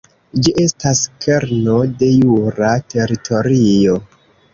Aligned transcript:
Ĝi 0.45 0.51
estas 0.61 1.01
kerno 1.25 1.75
de 1.99 2.09
jura 2.13 2.71
teritorio. 2.95 3.99